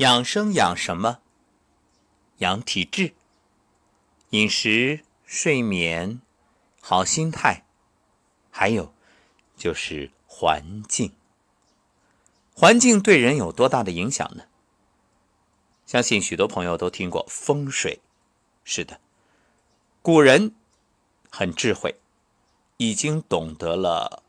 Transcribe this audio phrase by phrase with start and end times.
[0.00, 1.18] 养生养什么？
[2.38, 3.12] 养体质、
[4.30, 6.22] 饮食、睡眠、
[6.80, 7.66] 好心态，
[8.50, 8.94] 还有
[9.58, 11.12] 就是环境。
[12.54, 14.44] 环境对人有多大的影响呢？
[15.84, 18.00] 相信许多朋友都听过风水。
[18.64, 19.00] 是的，
[20.00, 20.54] 古人
[21.30, 22.00] 很智慧，
[22.78, 24.22] 已经懂得了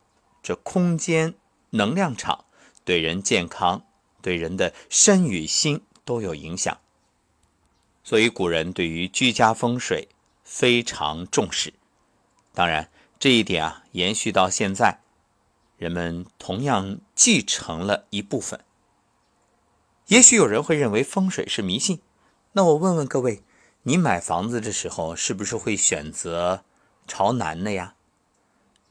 [0.43, 1.33] 这空间
[1.69, 2.43] 能量场
[2.83, 3.85] 对人健康、
[4.21, 6.79] 对人的身与心都有影响，
[8.03, 10.07] 所以古人对于居家风水
[10.43, 11.73] 非常重视。
[12.53, 15.01] 当然，这一点啊，延续到现在，
[15.77, 18.63] 人们同样继承了一部分。
[20.07, 22.01] 也许有人会认为风水是迷信，
[22.53, 23.43] 那我问问各位。
[23.83, 26.63] 你买房子的时候是不是会选择
[27.07, 27.95] 朝南的呀？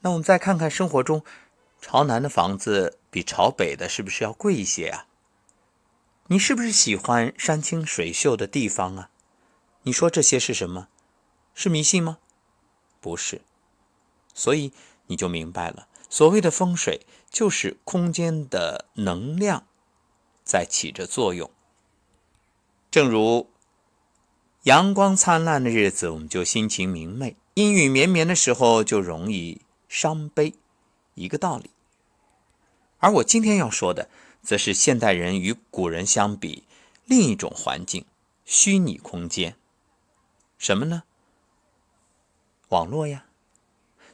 [0.00, 1.22] 那我们再看看生活中，
[1.80, 5.06] 朝南的房子比朝北的是不是要贵一些啊？
[6.32, 9.10] 你是不是喜欢山清水秀的地方啊？
[9.82, 10.86] 你说这些是什么？
[11.54, 12.18] 是迷信吗？
[13.00, 13.42] 不是。
[14.32, 14.72] 所以
[15.08, 19.66] 你就明白了，所谓的风水就是空间的能量
[20.44, 21.50] 在起着作用，
[22.92, 23.50] 正如。
[24.64, 30.54] 阳光灿烂的日子，我们就心情明媚；阴雨绵绵的时候，就容易伤悲，
[31.14, 31.70] 一个道理。
[32.98, 34.08] 而我今天要说的，
[34.42, 36.64] 则是现代人与古人相比
[37.04, 38.04] 另一种环境——
[38.44, 39.56] 虚拟空间。
[40.58, 41.04] 什么呢？
[42.68, 43.26] 网络呀。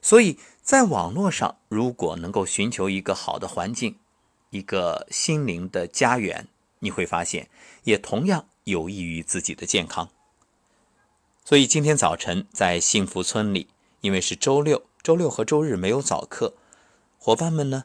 [0.00, 3.98] 所以在网络上，如果能够寻求一个好的环境，
[4.50, 7.48] 一个心灵的家园，你会发现，
[7.84, 10.10] 也同样有益于自己的健康。
[11.44, 13.68] 所以今天早晨在幸福村里，
[14.00, 16.54] 因为是周六，周六和周日没有早课，
[17.18, 17.84] 伙伴们呢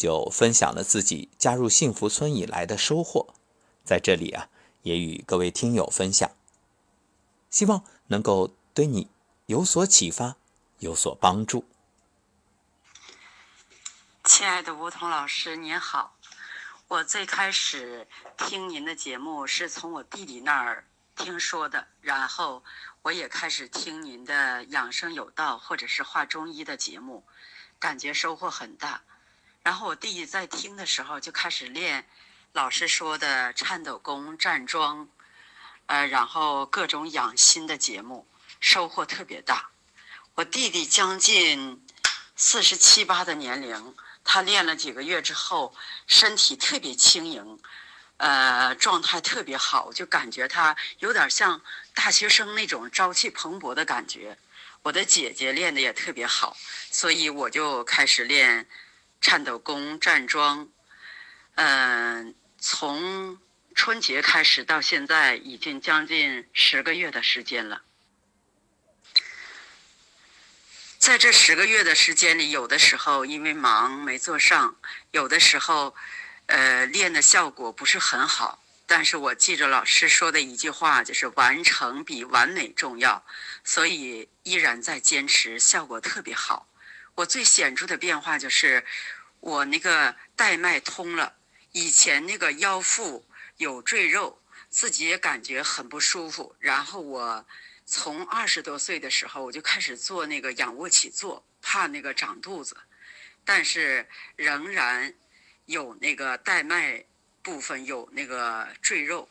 [0.00, 3.34] 就分享了自己加入幸福村以来的收获，
[3.84, 4.48] 在这里啊
[4.80, 6.30] 也与各位听友分享，
[7.50, 9.10] 希望能够对你
[9.44, 10.36] 有所启发，
[10.78, 11.66] 有所帮助。
[14.24, 16.16] 亲爱的吴桐老师您好，
[16.88, 22.62] 我最开始听您的节目是从我弟弟那儿听说的，然后。
[23.02, 27.24] 我也开始听您的养生有道或者是画中医的节目，
[27.78, 29.00] 感觉收获很大。
[29.62, 32.06] 然后我弟弟在听的时候就开始练
[32.52, 35.08] 老师说的颤抖功、站桩，
[35.86, 38.26] 呃，然后各种养心的节目，
[38.58, 39.70] 收获特别大。
[40.34, 41.84] 我弟弟将近
[42.36, 43.94] 四十七八的年龄，
[44.24, 45.74] 他练了几个月之后，
[46.06, 47.58] 身体特别轻盈。
[48.16, 51.62] 呃，状态特别好，就感觉他有点像
[51.94, 54.36] 大学生那种朝气蓬勃的感觉。
[54.82, 56.54] 我的姐姐练的也特别好，
[56.90, 58.66] 所以我就开始练
[59.20, 60.68] 颤抖功、站桩。
[61.54, 63.38] 嗯，从
[63.74, 67.82] 春节开始到现在，已经将近十个月的时间了。
[70.98, 74.76] 在这十个月的时间里，有的时候因为忙没做上，
[75.10, 75.94] 有的时候。
[76.52, 83.24] 呃，练的效果不是很好，但是我记着老师说的一句话，就是完成比完美重要，
[83.62, 86.66] 所以依然在坚持，效果特别好。
[87.14, 88.84] 我最显著的变化就是，
[89.40, 91.36] 我那个带脉通了，
[91.72, 93.26] 以前那个腰腹
[93.56, 96.54] 有赘肉，自己也感觉很不舒服。
[96.58, 97.46] 然后我
[97.86, 102.76] 从二十多岁的时候，我就开始做那个仰卧起坐，怕那个长肚子，
[103.44, 105.14] 但是仍然。
[105.66, 107.04] 有那个带脉
[107.42, 109.28] 部分有那个赘肉，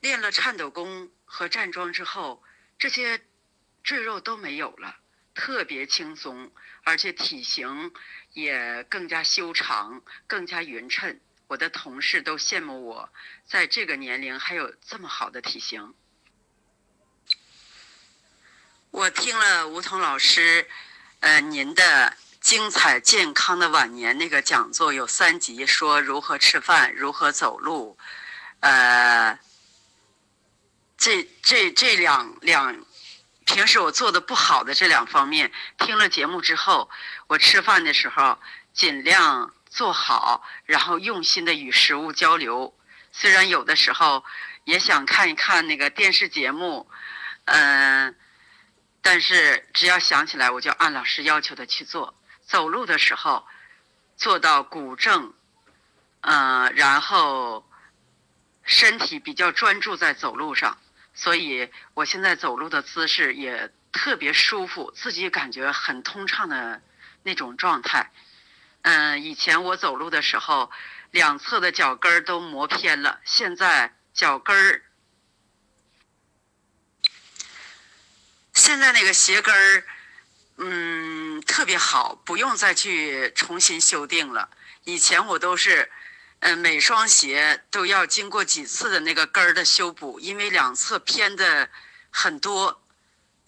[0.00, 2.42] 练了颤抖功和站桩之后，
[2.78, 3.20] 这些
[3.84, 4.96] 赘肉都没有了，
[5.34, 6.50] 特别轻松，
[6.84, 7.92] 而且体型
[8.32, 11.20] 也更加修长，更加匀称。
[11.46, 13.12] 我的同事都羡慕我，
[13.46, 15.94] 在这个年龄还有这么好的体型。
[18.90, 20.68] 我听了吴桐老师，
[21.20, 22.16] 呃，您的。
[22.42, 27.96] 精彩健康的晚年那个讲座有三集，说如何吃饭，如何走路，
[28.58, 29.38] 呃，
[30.98, 32.84] 这这这两两，
[33.44, 36.90] 平时我做的不好的这两方面，听了节目之后，
[37.26, 38.38] 我吃饭的时候
[38.72, 42.74] 尽量做好，然后用心的与食物交流。
[43.12, 44.24] 虽然有的时候
[44.64, 46.88] 也想看一看那个电视节目，
[47.44, 48.14] 嗯，
[49.02, 52.14] 但是只要想起来，我就按老师要求的去做。
[52.46, 53.46] 走路的时候，
[54.16, 55.32] 做到骨正，
[56.20, 57.66] 嗯，然后
[58.62, 60.78] 身体比较专注在走路上，
[61.14, 66.82] 所以我现在走路的姿势也特别舒服，自己感觉很通畅的
[67.22, 68.10] 那种状态。
[68.82, 70.70] 嗯，以前我走路的时候，
[71.10, 74.82] 两侧的脚跟儿都磨偏了，现在脚跟儿。
[78.54, 79.84] 现在那个鞋跟儿，
[80.56, 84.48] 嗯，特别好，不用再去重新修订了。
[84.84, 85.90] 以前我都是，
[86.44, 91.70] 嗯，每双鞋都要经过几次的那个跟儿的修补，因为两侧偏的
[92.10, 92.82] 很多，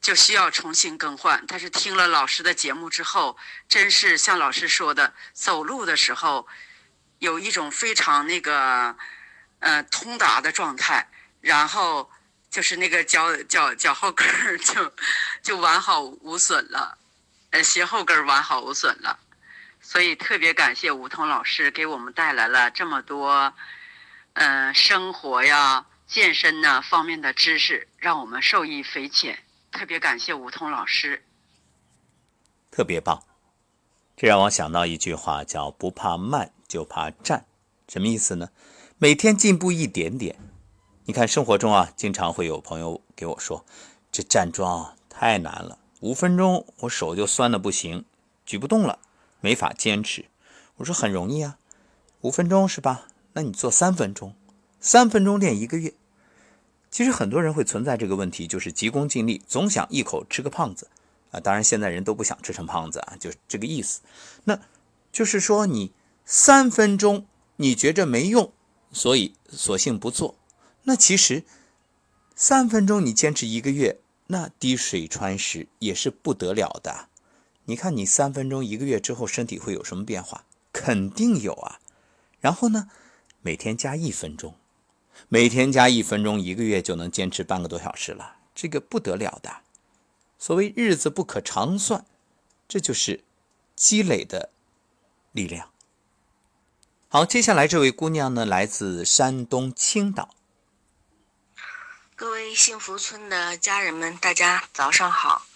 [0.00, 1.44] 就需要重新更换。
[1.49, 3.37] 但是听了老师的节目之后，
[3.69, 6.46] 真是像老师说的，走路的时候
[7.19, 8.96] 有一种非常那个，
[9.58, 11.08] 呃，通达的状态，
[11.41, 12.11] 然后。
[12.55, 14.94] 就是那个脚脚脚后跟儿 就
[15.43, 16.96] 就完好无损了，
[17.50, 19.19] 呃，鞋后跟儿完好无损了，
[19.86, 23.52] 所以特别感谢吴桐老师给我们带来了这么多，
[24.32, 29.38] 嗯，生活呀、健身呐方面的知识，让我们受益匪浅。
[29.70, 31.22] 特别感谢吴桐老师，
[32.70, 33.22] 特别棒。
[34.16, 37.44] 这让我想到一句话，叫“不怕慢，就怕站”，
[37.86, 38.48] 什么意思呢？
[38.96, 40.38] 每天进步一点点。
[41.04, 43.66] 你看生活中啊，经常会有朋友给我说，
[44.10, 48.06] 这站桩太难了，五分钟我手就酸的不行，
[48.46, 48.98] 举不动了，
[49.44, 50.25] 没法坚持。
[50.76, 51.58] 我说很容易啊，
[52.23, 53.06] 五分钟是吧？
[53.35, 54.35] 那你做三分钟，
[54.81, 55.93] 三分钟练一个月。
[56.91, 60.88] 其实很多人会存在这个问题，就是急功近利，总想一口吃个胖子
[61.31, 61.41] 啊。
[61.41, 64.00] 当然现在人都不想吃成胖子啊，就是这个意思。
[64.44, 64.58] 那
[65.12, 65.93] 就是说你
[66.25, 67.26] 三分钟
[67.56, 68.50] 你觉着没用，
[68.93, 70.38] 所以索性不做。
[70.85, 71.44] 那其实，
[72.35, 77.11] 三分钟你坚持一个月，那滴水穿石也是不得了的。
[77.66, 80.44] 你看你三分钟一个月之后身体会有什么变化？
[80.72, 81.81] 肯定有啊。
[82.40, 82.90] 然后呢，
[83.40, 84.55] 每天加一分钟，
[85.28, 89.62] 每天加一分钟，一个月就能坚持半个多小时了，这个不得了的。
[90.38, 92.05] 所谓日子不可长算，
[92.69, 93.25] 这就是
[93.75, 94.50] 积累的
[95.32, 95.70] 力量。
[97.08, 100.34] 好，接下来这位姑娘呢，来自山东青岛。
[102.17, 105.46] 各位幸福村的家人们，大家早上好！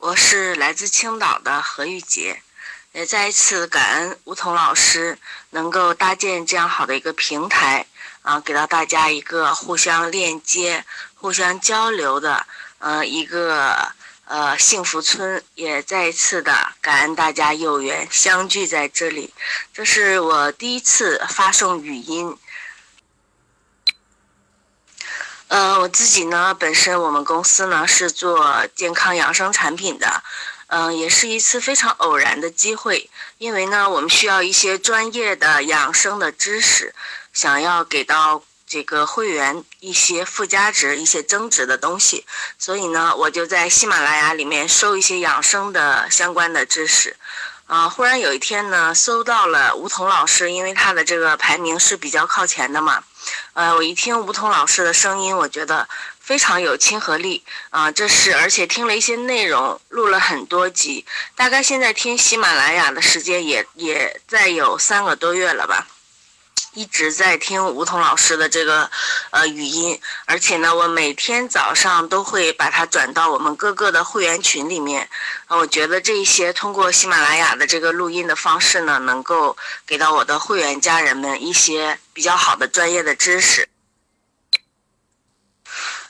[0.00, 2.40] 我是来自青岛的何玉洁，
[2.92, 5.18] 也再一次感恩吴桐老师
[5.50, 7.84] 能够搭建这样好的一个平台，
[8.22, 10.84] 啊，给到大家一个互相链接、
[11.16, 12.46] 互相交流的，
[12.78, 13.92] 呃，一个
[14.26, 15.42] 呃幸福村。
[15.56, 19.34] 也再一次的感恩大家有缘相聚在这里，
[19.74, 22.38] 这是我第一次发送语音。
[25.48, 30.22] 呃，我自己呢，本身我们公司呢是做健康养生产品的，
[30.66, 33.08] 嗯，也是一次非常偶然的机会，
[33.38, 36.94] 因为呢，我们需要一些专业的养生的知识，
[37.32, 42.26] 想要给到这个会员一些附加值、一些增值的东西，
[42.58, 47.16] 所以呢，我就在喜马拉雅里面搜一些养生的相关的知识，
[47.66, 53.02] 啊，忽然有一天呢，搜到了吴桐老师，因为他的这个排名是比较靠前的嘛。
[53.58, 55.88] 呃，我一听吴桐老师的声音，我觉得
[56.20, 57.90] 非常有亲和力啊！
[57.90, 65.88] 这是而且听了一些内容，录了很多集，大概现在听喜马拉雅的时间也也在有三个多月了吧。
[66.74, 68.88] 一直在听吴桐老师的这个
[69.30, 75.08] 呃语音，而且呢，我每天早上都会把它转到我们各个的会员群里面。
[75.46, 83.68] 啊，我觉得这一些通过喜马拉雅的这个录音的方式呢，能够给到我的会员家人们一些比较好的专业的知识。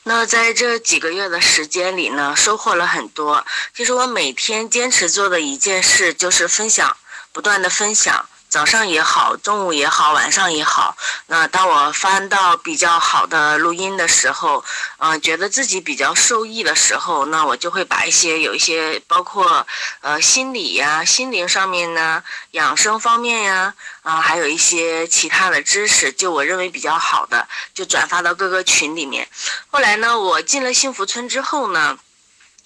[0.04, 3.44] 那在这几个月的时间里呢，收获了很多。
[3.74, 6.96] 其实我每天坚持做的一件事就是分享，
[7.30, 8.26] 不断的分享。
[8.48, 14.64] 早上也好，中午也好，晚上也好，那当我翻到比较好的录音的时候，
[14.96, 19.66] 嗯，觉得自己比较受益的时候，那我就会把一些有一些包括
[20.00, 29.28] 呃心理呀、心灵上面呢、养生方面呀，啊，还有一些其他的知识，就我认为比较好的，就转发到各个群里面。
[29.70, 31.98] 后来呢，我进了幸福村之后呢。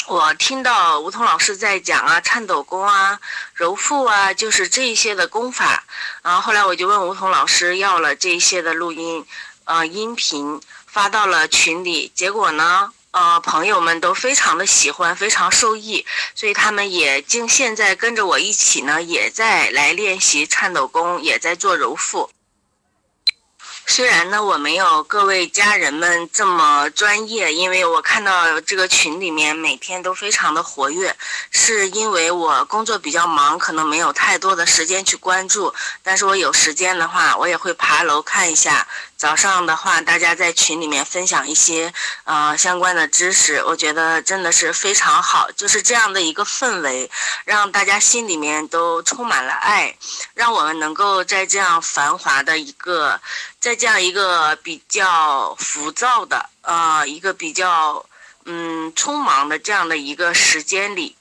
[0.09, 3.19] 我听到吴桐老师在讲啊，颤抖功啊，
[3.55, 5.85] 揉腹啊，就是这一些的功法。
[6.23, 9.25] 然后后来我就问吴桐老师要了这一些的录音，
[9.65, 12.11] 呃，音频发到了群里。
[12.15, 16.05] 结果呢，呃，朋友们都非常的喜欢，非常受益，
[16.35, 22.29] 所以他们也竟现在跟着我一起呢，也在来练习颤抖功，也在做揉腹。
[23.95, 31.15] 虽然呢，我没有各位家人们这么专业，因为我看到这个群里面每天都非常的活跃，
[31.51, 35.75] 是因为我工作比较忙，可能没有太多的时间去关注。
[36.03, 38.89] 但是我有时间的话，我也会爬楼看一下。
[39.19, 41.93] 早上的话，大家在群里面分享一些
[42.25, 45.49] 呃相关的知识，我觉得真的是非常好。
[45.55, 47.09] 就是这样的一个氛围，
[47.45, 49.95] 让大家心里面都充满了爱，
[50.35, 53.21] 让我们能够在这样繁华的一个。
[53.63, 58.05] 在这样一个比较浮躁的，呃，一个比较
[58.45, 61.17] 嗯匆忙的这样的一个时间里，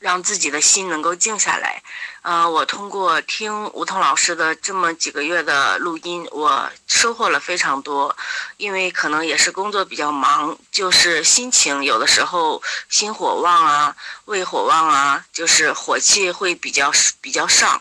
[0.00, 1.80] 让自己的心能够静下来。
[2.22, 8.16] 呃，我通过听吴桐老师的这么几个月的录音，我收获了非常多。
[8.56, 13.94] 因为可能也是工作比较忙，就是心情有的时候心火旺啊，
[14.24, 17.80] 胃火旺啊，就是火气会比较比较上。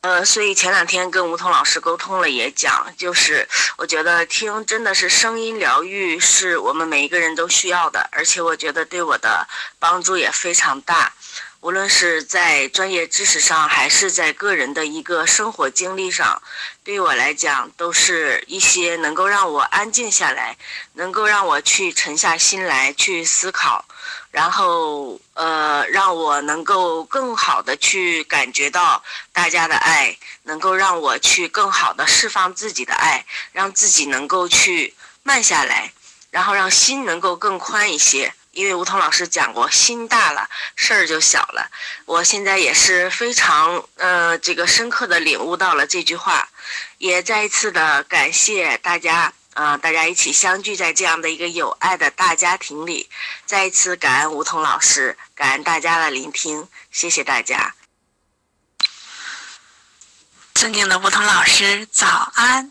[0.00, 9.46] 呃，所以前两天跟吴桐老师沟通了，也讲，就是我觉得听真的是声音疗愈，是我们每一个人都需要的，而且我觉得对我的
[9.80, 11.12] 帮助也非常大。
[11.60, 16.40] 无论是在专业知识上，还是在个人的一个生活经历上，
[16.84, 20.56] 对我来讲，都是一些能够让我安静下来，
[20.92, 23.84] 能够让我去沉下心来去思考，
[24.30, 25.67] 然后呃，
[26.08, 35.92] 让我能够更好的去感觉到大家的爱，能够让我去更好的释放自己的爱，让自己能够去慢下来，
[36.30, 38.32] 然后让心能够更宽一些。
[38.52, 41.70] 因为吴桐老师讲过，心大了，事儿就小了。
[42.06, 46.48] 我现在也是非常呃，这个深刻的领悟到了这句话，
[46.96, 53.10] 也再一次的感谢大家啊，大家一起相聚在这样的一个有爱的大家庭里，
[53.44, 57.74] 再一次感恩吴桐老师，感恩大家的聆听，谢谢大家。
[60.54, 62.70] 尊敬的吴桐老师，早安！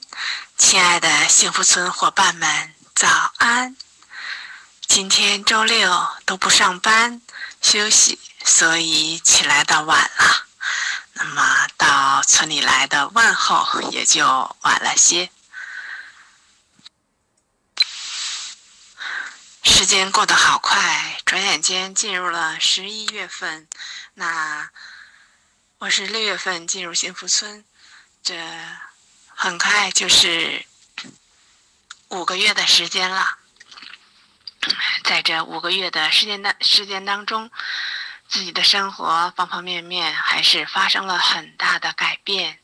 [0.58, 3.76] 亲爱的幸福村伙伴们，早安！
[4.88, 7.22] 今天周六都不上班
[7.62, 10.46] 休息，所以起来的晚了。
[11.16, 14.26] 那么到村里来的问候也就
[14.62, 15.30] 晚了些。
[19.70, 23.68] 时间过得好快，转眼间进入了十一月份。
[24.14, 24.72] 那
[25.80, 27.66] 我是六月份进入幸福村，
[28.24, 28.34] 这
[29.28, 30.66] 很快就是
[32.08, 33.38] 五个月的时间了。
[35.04, 37.52] 在这五个月的时间的时间当中，
[38.30, 42.60] 自己的生活方方面面还是发生了很大的改变。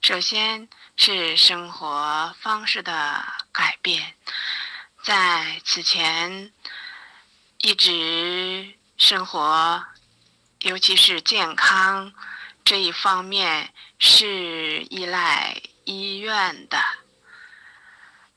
[0.00, 4.14] 首先是生活方式的改变，
[5.04, 6.50] 在此前
[7.58, 9.84] 一直生活，
[10.60, 12.12] 尤其是健康
[12.64, 16.82] 这一方面是依赖医院的。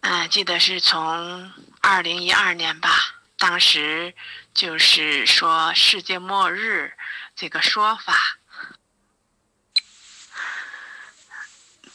[0.02, 1.52] 嗯，记得是从。
[1.80, 2.90] 二零一二年吧，
[3.38, 4.14] 当时
[4.54, 6.92] 就是说世界末日
[7.34, 8.14] 这个说法。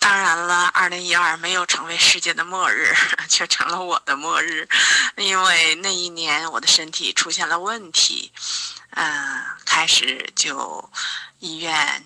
[0.02, 2.92] 当然了，二零一二没有成为世界的末日，
[3.30, 4.68] 却成了我的末日，
[5.16, 8.32] 因为那一年我的身体出现了问题，
[8.90, 10.90] 嗯，开始就
[11.38, 12.04] 医院，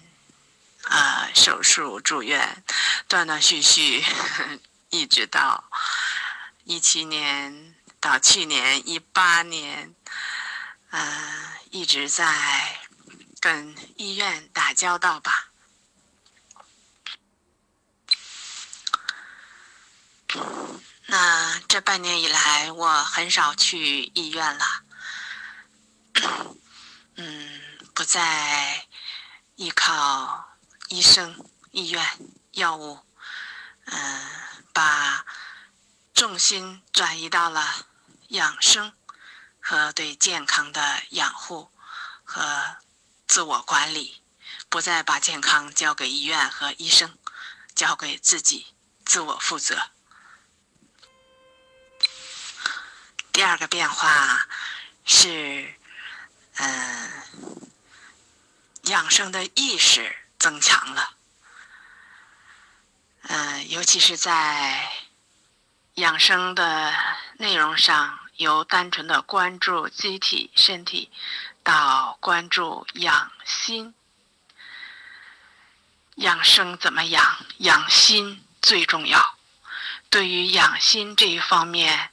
[0.84, 2.62] 啊，手术住院，
[3.08, 4.04] 断断续续，
[4.90, 5.64] 一直到
[6.64, 7.72] 一七年。
[7.98, 9.92] 到去年一八年，
[10.90, 11.02] 嗯，
[11.70, 12.78] 一直在
[13.40, 15.48] 跟医院打交道吧。
[21.06, 24.64] 那这半年以来，我很少去医院了，
[27.16, 27.60] 嗯，
[27.94, 28.86] 不再
[29.54, 32.04] 依靠医生、医院、
[32.52, 33.00] 药物，
[33.84, 34.30] 嗯，
[34.72, 35.24] 把
[36.14, 37.86] 重心转移到了。
[38.30, 38.92] 养生
[39.60, 41.70] 和对健康的养护
[42.24, 42.76] 和
[43.28, 44.20] 自我管理，
[44.68, 47.16] 不再把健康交给医院和医生，
[47.76, 48.74] 交给自己
[49.04, 49.90] 自我负责。
[53.46, 54.44] 第二个变化
[55.04, 55.72] 是，
[56.56, 57.12] 嗯，
[58.86, 61.10] 养生的意识增强了，
[63.22, 64.90] 嗯，尤其是在
[65.94, 66.92] 养生的。
[67.38, 71.12] 内容上由单纯的关注机体身体，
[71.62, 73.94] 到关注养心、
[76.16, 79.36] 养生怎么养，养心最重要。
[80.10, 82.10] 对于养心这一方面，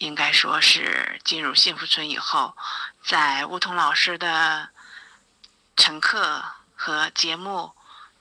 [0.00, 2.56] 应该说是进入幸福村以后，
[3.04, 4.70] 在梧桐老师的
[5.76, 7.72] 晨课和节目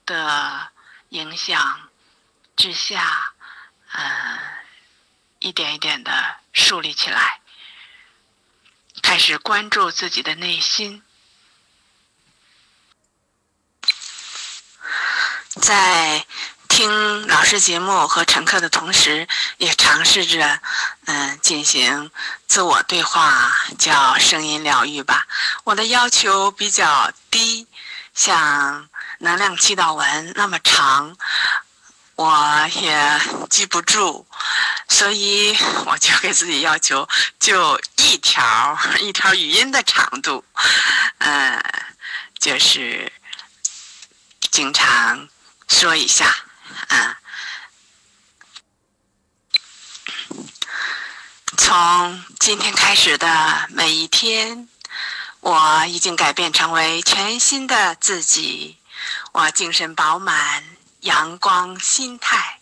[0.05, 0.71] 的
[1.09, 1.89] 影响
[2.55, 3.33] 之下，
[3.93, 4.39] 嗯。
[5.41, 7.39] 一点一点的树立起来，
[9.01, 11.01] 开始关注自己的内心，
[15.62, 16.27] 在
[16.79, 20.62] 听老师节目和乘客的同时，也尝试着
[21.07, 22.09] 嗯进行
[22.48, 25.27] 自我对话，叫声音疗愈吧。
[25.65, 27.67] 我的要求比较低，
[28.15, 31.17] 像能量祈祷文那么长。
[32.15, 34.25] 我也记不住，
[34.88, 37.05] 所以我就给自己要求，
[37.41, 40.45] 就一条一条语音的长度，
[41.17, 41.62] 呃，
[42.39, 43.12] 就是
[44.50, 45.27] 经常
[45.67, 46.33] 说一下
[46.89, 47.17] 啊。
[51.70, 54.68] 从今天开始的每一天，
[55.40, 58.80] 我已经改变成为全新的自己，
[59.34, 60.64] 我精神饱满。
[61.02, 62.60] 阳光心态，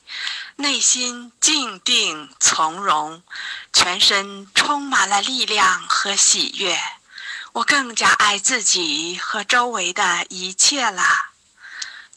[0.58, 3.24] 内心静定从容，
[3.72, 6.78] 全身充满了力量和喜悦。
[7.54, 11.02] 我更加爱自己和周围的一切了。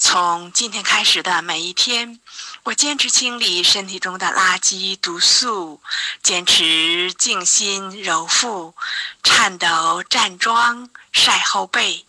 [0.03, 2.19] 从今天开始的每一天，
[2.63, 5.83] 我坚持清理身体中的垃圾毒素，
[6.23, 8.75] 坚持静心揉腹，
[9.23, 12.07] 颤抖站桩晒后背。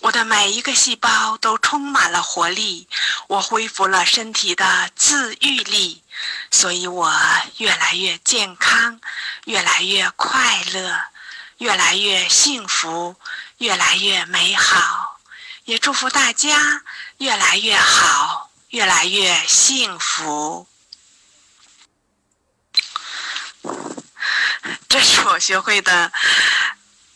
[0.00, 2.86] 我的每一个细胞都充满了活力，
[3.28, 6.02] 我恢复了身体的自愈力，
[6.50, 7.10] 所以我
[7.56, 9.00] 越来越健康，
[9.46, 11.00] 越来越快乐，
[11.56, 13.16] 越来越幸福，
[13.56, 15.08] 越来越美好。
[15.64, 16.82] 也祝福大家
[17.18, 20.66] 越来越好，越来越幸福。
[24.88, 26.12] 这是我学会的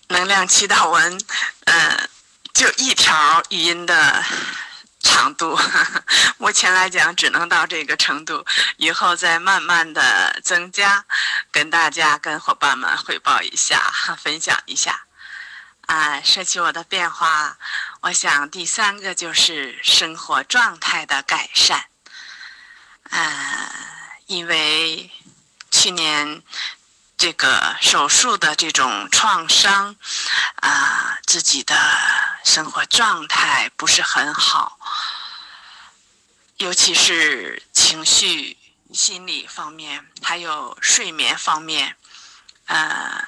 [0.09, 1.21] 能量祈祷文，
[1.65, 2.09] 嗯。
[2.55, 4.25] 就一条语音的
[5.03, 5.61] 长度，
[6.39, 8.47] 目前来讲只能到这个程度，
[8.79, 11.05] 以后再慢慢的增加，
[11.53, 15.06] 跟大家、跟伙伴们汇报一下，分享一下。
[15.87, 17.59] 啊，说起我的变化，
[18.03, 21.87] 我想第三个就是生活状态的改善。
[23.11, 23.73] 啊，
[24.27, 25.11] 因为
[25.71, 26.43] 去年。
[27.19, 29.97] 这个手术的这种创伤，
[30.57, 31.75] 啊，自己的
[32.45, 34.79] 生活状态不是很好，
[36.59, 38.59] 尤其是情绪、
[38.93, 41.97] 心理方面，还有睡眠方面，
[42.67, 43.27] 呃，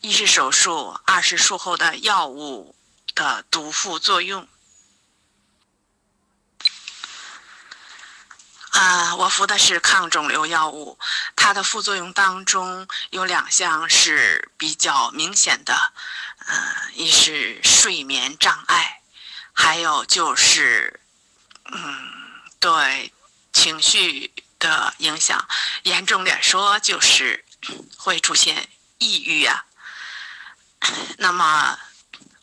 [0.00, 2.74] 一是手术，二是术后的药物
[3.14, 4.48] 的毒副作用。
[8.70, 10.98] 啊，我服的是抗肿瘤药物，
[11.36, 15.92] 它的副作用当中有两项是比较明显的，
[16.46, 19.02] 呃，一是睡眠障碍，
[19.52, 21.00] 还有就是，
[21.64, 22.12] 嗯，
[22.58, 23.12] 对
[23.52, 25.46] 情绪的影响，
[25.82, 27.44] 严重点说就是
[27.98, 29.66] 会出现抑郁啊。
[31.18, 31.78] 那么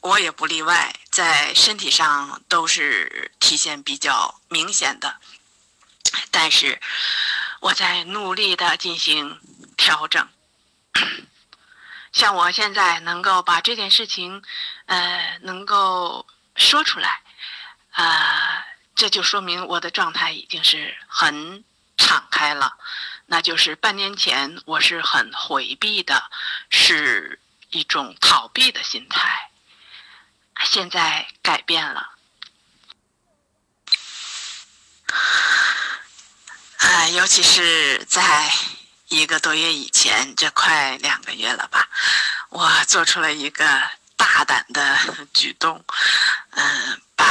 [0.01, 5.17] 我也不例外，在身体上都是体现比较明显的。
[6.31, 6.79] 但是
[7.59, 9.39] 我在努力的进行
[9.75, 10.27] 调整，
[12.13, 14.41] 像我现在能够把这件事情，
[14.85, 17.21] 呃，能够说出来，
[17.91, 21.63] 啊，这就说明我的状态已经是很
[21.97, 22.77] 敞开了。
[23.25, 26.31] 那就是半年前我是很回避的，
[26.69, 27.39] 是
[27.77, 29.51] 一种逃避的心态，
[30.65, 32.09] 现在改变了。
[36.77, 38.51] 啊，尤其是在
[39.09, 41.87] 一个多月以前，这快两个月了吧，
[42.49, 43.63] 我做出了一个
[44.15, 44.97] 大胆的
[45.31, 45.85] 举动，
[46.51, 47.25] 嗯，把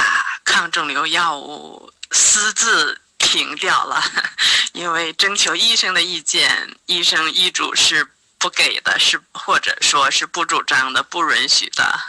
[0.44, 4.00] 抗肿瘤药物私自停掉了，
[4.74, 8.08] 因为征求医生的意见，医生医嘱是
[8.46, 12.00] 不给的，是或者说是不主张的，不允许的，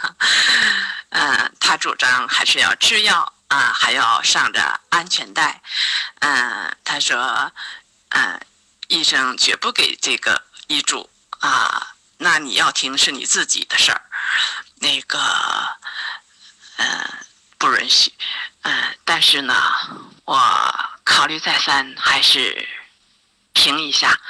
[1.08, 3.32] 嗯， 他主张还是要吃药。
[3.48, 5.62] 啊，还要上着安全带，
[6.20, 7.50] 嗯，他说，
[8.10, 8.38] 嗯，
[8.88, 11.08] 医生绝不给这个医嘱
[11.40, 14.02] 啊，那你要听是你自己的事儿，
[14.80, 15.18] 那个，
[16.76, 18.12] 嗯，不允许，
[18.64, 19.54] 嗯，但是呢，
[20.26, 22.68] 我考虑再三，还是
[23.54, 24.20] 停一下。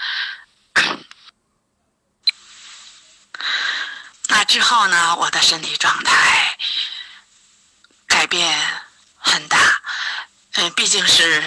[4.39, 6.57] 那之后呢，我的身体状态
[8.07, 8.57] 改变。
[9.21, 9.59] 很大，
[10.55, 11.43] 嗯，毕竟是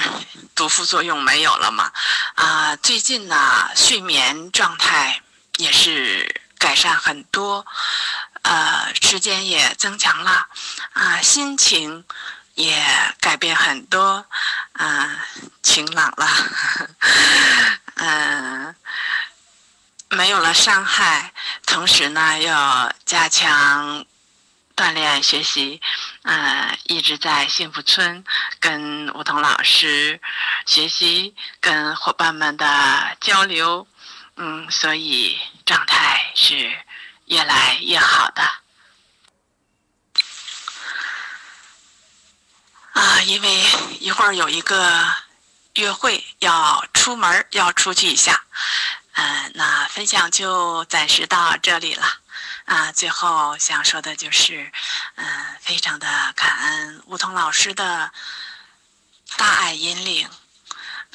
[0.53, 1.89] 毒副作用没有了嘛，
[2.35, 5.21] 啊，最近呢，睡眠状态
[5.55, 7.65] 也是改善很多，
[8.43, 10.47] 呃，时间也增强了，
[10.93, 12.03] 啊，心情
[12.55, 12.85] 也
[13.21, 14.23] 改变很多，
[14.73, 15.25] 啊，
[15.63, 16.27] 晴朗了，
[17.95, 18.75] 嗯，
[20.11, 21.33] 没有了伤害，
[21.65, 24.05] 同时呢，要加强。
[24.73, 25.79] 锻炼学习，
[26.23, 28.23] 嗯，一直在幸福村
[28.59, 30.19] 跟梧桐老师
[30.65, 33.85] 学习，跟伙伴们的交流，
[34.37, 36.75] 嗯，所以状态是
[37.25, 38.41] 越来越好的。
[42.93, 43.63] 啊，因为
[43.99, 45.15] 一会儿有一个
[45.75, 48.41] 约会，要出门，要出去一下。
[49.21, 52.03] 嗯，那分享就暂时到这里了。
[52.65, 54.71] 啊，最后想说的就是，
[55.13, 58.11] 嗯，非常的感恩吴桐老师的
[59.37, 60.27] 大爱引领，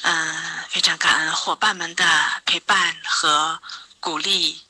[0.03, 2.05] 嗯，非常感恩伙伴们的
[2.45, 3.61] 陪伴和
[3.99, 4.63] 鼓励。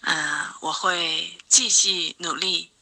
[0.00, 2.72] 嗯，我会继续努力。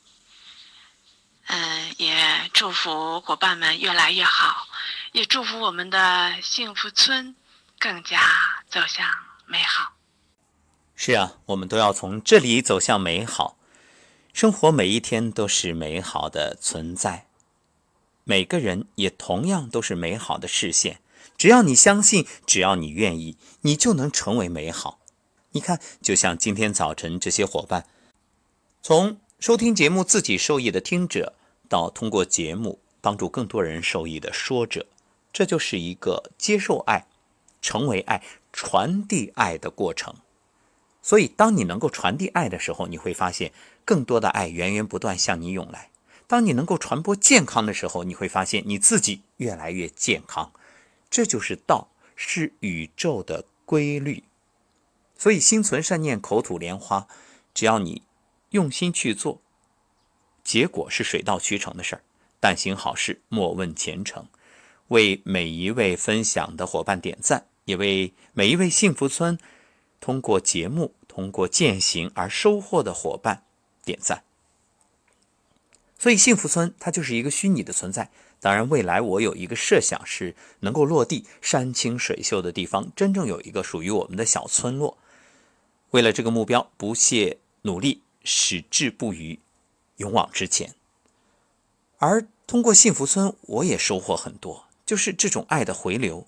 [1.47, 4.69] 嗯，也祝福伙伴们越来越好，
[5.11, 7.35] 也祝福我们的幸福村
[7.81, 8.21] 更加
[8.71, 9.09] 走向
[9.47, 9.95] 美好。
[10.95, 13.57] 是啊，我们都要从这里走向美好。
[14.33, 17.29] 生活每一天都是美好的存在，
[18.25, 21.01] 每个人也同样都是美好的视线。
[21.37, 25.01] 只要你相信，只要你愿意，你就能成为美好。
[25.51, 27.87] 你看，就像今天早晨这些伙伴，
[28.83, 31.35] 从收听节目自己受益的听者，
[31.69, 34.87] 到通过节目帮助更多人受益的说者，
[35.33, 37.07] 这就是一个接受爱、
[37.65, 38.23] 成为爱、
[38.53, 40.15] 传递爱的过程。
[41.01, 43.53] 所以，当你能够传递爱的时候，你会发现
[43.87, 45.91] 更多的爱源源不断向你涌来。
[46.27, 50.53] 当你能够传播健康的时候，你会发现你自己越来越健康。
[51.09, 54.25] 这就是道，是宇宙的规律。
[55.17, 57.09] 所以，心存善念，口吐莲花。
[57.55, 58.03] 只要你
[58.51, 59.41] 用心去做，
[60.43, 62.03] 结果是水到渠成的事儿。
[62.41, 64.27] 但行好事，莫问前程。
[64.89, 69.39] 为每一位分享的伙伴点赞，也为每一位幸福村。
[70.01, 73.45] 通过节目，通过践行而收获的伙伴
[73.85, 74.23] 点赞。
[75.99, 78.11] 所以，幸福村它就是一个虚拟的存在。
[78.39, 84.99] 当然，未来我有一个设想是能够落地，山清水秀的地方，真正有一个属于我们的小村落。
[85.93, 89.39] 为了这个目标，不懈努力，矢志不渝，
[89.97, 90.75] 勇往直前。
[91.97, 96.27] 而通过幸福村，我也收获很多，就是这种爱的回流，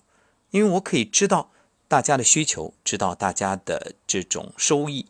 [0.51, 1.51] 因为我可以知道。
[1.89, 5.05] 大家的需求，知道大家的这种收益。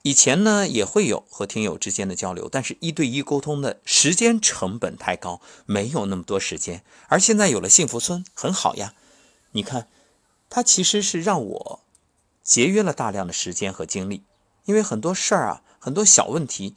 [0.00, 6.82] 以前呢也会有和听友之间的交流，但是一对一沟通的时间成本太高，没有那么多时间。
[7.08, 8.94] 而现在有了幸福村，很好呀。
[9.52, 9.88] 你看，
[10.48, 11.80] 它其实是让我
[12.42, 14.22] 节约了大量的时间和精力，
[14.64, 16.74] 因为很多事儿啊，很多小问题，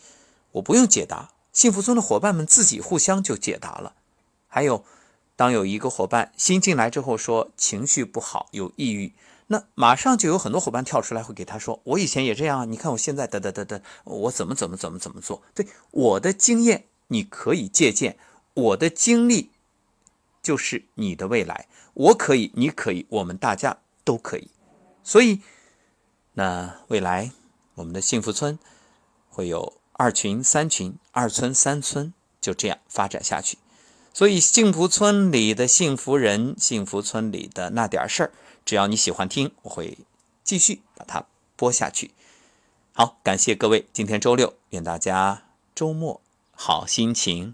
[0.52, 3.94] 我不用解答，幸福村的伙伴们自己互相就解答了。
[4.50, 4.84] 还有。
[5.38, 9.14] 当有一个伙伴新进来之后说情绪不好、有抑郁，
[9.48, 18.18] 那马上就有很多伙伴跳出来会给他说：“我以前也这样，你看我现在得得得得，我怎么怎么怎么怎么做？”对我的经验你可以借鉴，
[18.56, 19.52] 我的经历
[20.42, 24.50] 就是你的未来，我可以，你可以，我们大家都可以。
[25.04, 25.42] 所以，
[26.34, 27.32] 那未来
[27.76, 28.58] 我们的幸福村
[29.30, 33.58] 会有二群、三群、二村、三村，就这样发展下去。
[34.18, 38.32] 所以，幸福村里的幸福人，幸福村里的那点事儿，
[38.66, 39.96] 只要你喜欢听，我会
[40.44, 42.10] 继续把它播下去。
[42.94, 45.44] 好，感谢各位，今天周六，愿大家
[45.76, 46.20] 周末
[46.56, 47.54] 好心情。